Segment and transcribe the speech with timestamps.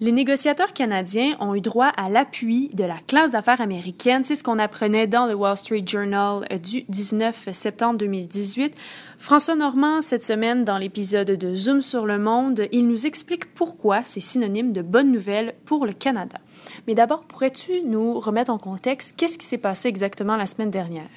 [0.00, 4.22] Les négociateurs canadiens ont eu droit à l'appui de la classe d'affaires américaine.
[4.22, 8.76] C'est ce qu'on apprenait dans le Wall Street Journal euh, du 19 septembre 2018.
[9.18, 14.02] François Normand, cette semaine, dans l'épisode de Zoom sur le monde, il nous explique pourquoi
[14.04, 16.38] c'est synonyme de bonne nouvelle pour le Canada.
[16.86, 21.10] Mais d'abord, pourrais-tu nous remettre en contexte qu'est-ce qui s'est passé exactement la semaine dernière?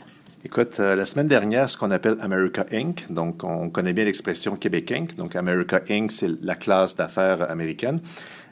[0.44, 4.56] Écoute, euh, la semaine dernière, ce qu'on appelle America Inc., donc on connaît bien l'expression
[4.56, 8.00] Québec Inc., donc America Inc., c'est la classe d'affaires américaine.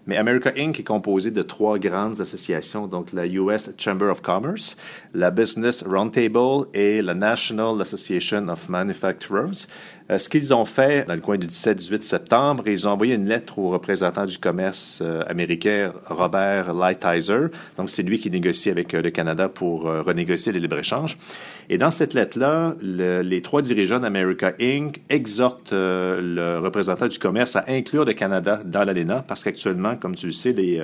[0.07, 0.79] Mais America Inc.
[0.79, 4.77] est composé de trois grandes associations, donc la US Chamber of Commerce,
[5.13, 9.67] la Business Roundtable et la National Association of Manufacturers.
[10.11, 13.27] Euh, ce qu'ils ont fait dans le coin du 17-18 septembre, ils ont envoyé une
[13.27, 17.49] lettre au représentant du commerce euh, américain, Robert Lighthizer.
[17.77, 21.17] Donc, c'est lui qui négocie avec euh, le Canada pour renégocier les libre-échanges.
[21.69, 25.01] Et dans cette lettre-là, les trois dirigeants d'America Inc.
[25.09, 30.27] exhortent le représentant du commerce à inclure le Canada dans l'ALENA parce qu'actuellement, comme tu
[30.27, 30.81] le sais, les,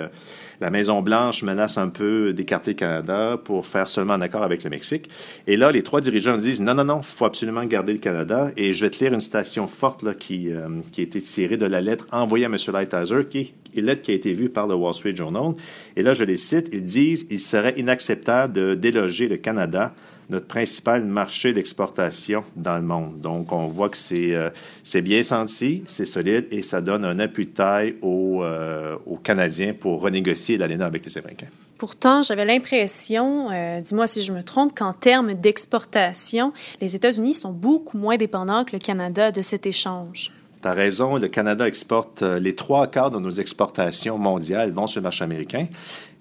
[0.62, 4.70] la Maison-Blanche menace un peu d'écarter le Canada pour faire seulement un accord avec le
[4.70, 5.10] Mexique.
[5.48, 8.52] Et là, les trois dirigeants disent non, non, non, faut absolument garder le Canada.
[8.58, 11.66] Et je vais te lire une citation forte qui, euh, qui a été tirée de
[11.66, 12.58] la lettre envoyée à M.
[12.72, 15.54] Lighthizer, qui lettre qui a été vue par le Wall Street Journal.
[15.96, 19.94] Et là, je les cite, ils disent il serait inacceptable de déloger le Canada
[20.30, 23.20] notre principal marché d'exportation dans le monde.
[23.22, 24.50] Donc, on voit que c'est euh,
[24.84, 29.18] c'est bien senti, c'est solide et ça donne un appui de taille aux, euh, aux
[29.18, 31.48] Canadiens pour renégocier l'ALENA avec les Américains.
[31.78, 37.52] Pourtant, j'avais l'impression, euh, dis-moi si je me trompe, qu'en termes d'exportation, les États-Unis sont
[37.52, 40.32] beaucoup moins dépendants que le Canada de cet échange.
[40.66, 45.00] Tu as raison, le Canada exporte les trois quarts de nos exportations mondiales vont sur
[45.00, 45.68] le marché américain.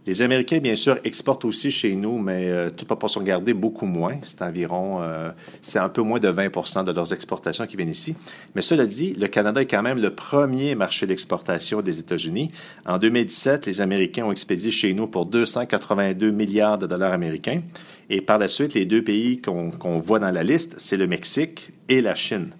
[0.06, 4.18] Les Américains, bien sûr, exportent aussi chez nous, mais euh, toute proportion gardée, beaucoup moins.
[4.20, 5.30] C'est environ, euh,
[5.62, 8.14] c'est un peu moins de 20 de leurs exportations qui viennent ici.
[8.54, 12.50] Mais cela dit, le Canada est quand même le premier marché d'exportation des États-Unis.
[12.84, 17.62] En 2017, les Américains ont expédié chez nous pour 282 milliards de dollars américains.
[18.10, 21.70] Et par la suite, les deux pays qu'on voit dans la liste, c'est le Mexique
[21.88, 22.50] et la Chine.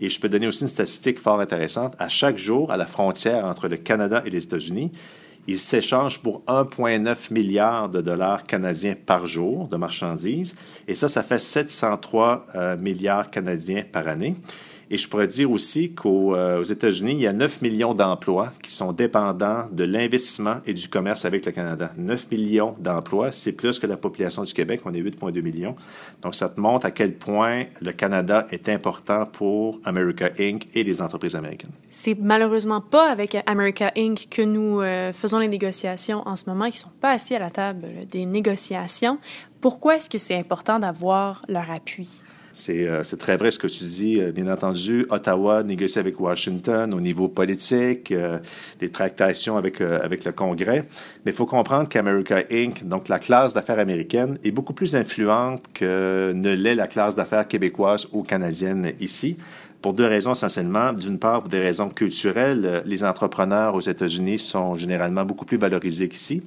[0.00, 1.94] Et je peux donner aussi une statistique fort intéressante.
[1.98, 4.92] À chaque jour, à la frontière entre le Canada et les États-Unis,
[5.46, 10.56] ils s'échangent pour 1,9 milliard de dollars canadiens par jour de marchandises.
[10.88, 14.36] Et ça, ça fait 703 euh, milliards canadiens par année.
[14.90, 18.70] Et je pourrais dire aussi qu'aux euh, États-Unis, il y a 9 millions d'emplois qui
[18.70, 21.92] sont dépendants de l'investissement et du commerce avec le Canada.
[21.96, 25.76] 9 millions d'emplois, c'est plus que la population du Québec, on est 8,2 millions.
[26.22, 30.66] Donc, ça te montre à quel point le Canada est important pour America Inc.
[30.74, 31.72] et les entreprises américaines.
[31.88, 34.28] C'est malheureusement pas avec America Inc.
[34.30, 36.66] que nous euh, faisons les négociations en ce moment.
[36.66, 39.18] Ils sont pas assis à la table des négociations.
[39.64, 42.22] Pourquoi est-ce que c'est important d'avoir leur appui?
[42.68, 44.20] Euh, c'est très vrai ce que tu dis.
[44.20, 48.38] Euh, bien entendu, Ottawa négocie avec Washington au niveau politique, euh,
[48.78, 50.86] des tractations avec, avec le Congrès.
[51.24, 55.62] Mais il faut comprendre qu'America Inc., donc la classe d'affaires américaine, est beaucoup plus influente
[55.72, 59.38] que ne l'est la classe d'affaires québécoise ou canadienne ici
[59.80, 60.92] pour deux raisons essentiellement.
[60.92, 66.10] D'une part, pour des raisons culturelles, les entrepreneurs aux États-Unis sont généralement beaucoup plus valorisés
[66.10, 66.42] qu'ici.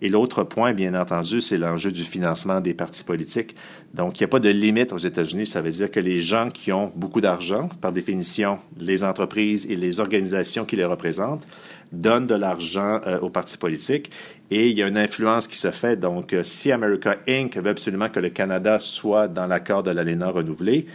[0.00, 3.56] Et l'autre point, bien entendu, c'est l'enjeu du financement des partis politiques.
[3.94, 5.46] Donc, il n'y a pas de limite aux États-Unis.
[5.46, 9.74] Ça veut dire que les gens qui ont beaucoup d'argent, par définition, les entreprises et
[9.74, 11.44] les organisations qui les représentent,
[11.90, 14.10] donnent de l'argent euh, aux partis politiques
[14.50, 15.96] et il y a une influence qui se fait.
[15.96, 17.56] Donc, euh, si America Inc.
[17.56, 20.86] veut absolument que le Canada soit dans l'accord de l'ALENA renouvelé,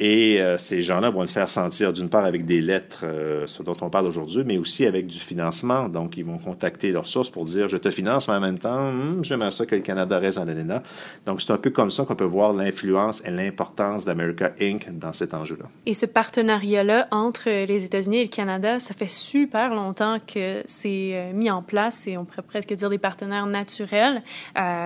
[0.00, 3.62] et euh, ces gens-là vont le faire sentir d'une part avec des lettres, euh, ce
[3.62, 5.90] dont on parle aujourd'hui, mais aussi avec du financement.
[5.90, 8.90] Donc, ils vont contacter leurs sources pour dire, je te finance, mais en même temps,
[8.90, 10.82] hmm, j'aimerais ça que le Canada reste dans l'ALENA.
[11.26, 14.88] Donc, c'est un peu comme ça qu'on peut voir l'influence et l'importance d'America Inc.
[14.98, 15.66] dans cet enjeu-là.
[15.84, 21.10] Et ce partenariat-là entre les États-Unis et le Canada, ça fait super longtemps que c'est
[21.12, 24.22] euh, mis en place et on pourrait presque dire des partenaires naturels.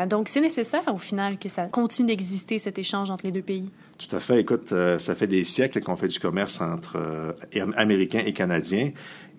[0.09, 3.71] donc, c'est nécessaire au final que ça continue d'exister, cet échange entre les deux pays.
[4.06, 4.41] Tout à fait.
[4.41, 7.32] Écoute, euh, ça fait des siècles qu'on fait du commerce entre euh,
[7.76, 8.91] Américains et Canadiens.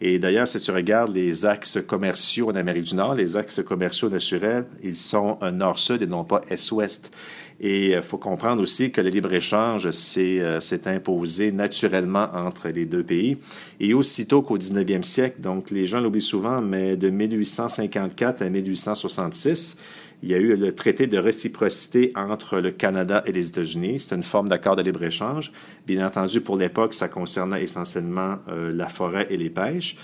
[0.02, 4.10] Et d'ailleurs, si tu regardes les axes commerciaux en Amérique du Nord, les axes commerciaux
[4.10, 7.12] naturels, ils sont nord-sud et non pas est-ouest.
[7.60, 13.04] Et il euh, faut comprendre aussi que le libre-échange s'est imposé naturellement entre les deux
[13.04, 13.38] pays.
[13.80, 19.78] Et aussitôt qu'au 19e siècle, donc les gens l'oublient souvent, mais de 1854 à 1866,
[20.24, 24.00] il y a eu le traité de réciprocité entre le Canada et les États-Unis.
[24.00, 25.52] C'est une forme d'accord de libre-échange.
[25.86, 29.98] Bien entendu, pour l'époque, ça concernait essentiellement euh, la forêt et les pêches.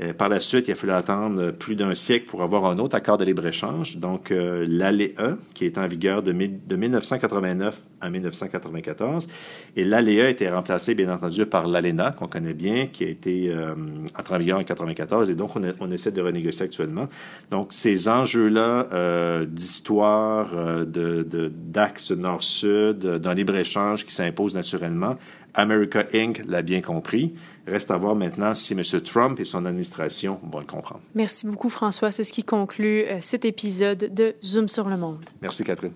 [0.00, 2.96] Euh, par la suite, il a fallu attendre plus d'un siècle pour avoir un autre
[2.96, 5.14] accord de libre-échange, donc euh, l'ALEE,
[5.54, 9.28] qui est en vigueur de, de 1989 à 1994.
[9.76, 13.50] Et l'ALEE a été remplacé, bien entendu, par l'ALENA, qu'on connaît bien, qui a été
[13.50, 17.08] euh, en vigueur en 1994, et donc on, essaie de renégocier actuellement.
[17.50, 25.16] Donc, ces enjeux-là euh, d'histoire, euh, d'axe nord-sud, d'un libre-échange qui s'impose naturellement,
[25.58, 26.42] America Inc.
[26.46, 27.34] l'a bien compris.
[27.66, 28.82] Reste à voir maintenant si M.
[29.02, 31.02] Trump et son administration vont le comprendre.
[31.14, 32.12] Merci beaucoup, François.
[32.12, 35.24] C'est ce qui conclut euh, cet épisode de Zoom sur le monde.
[35.42, 35.92] Merci, Catherine.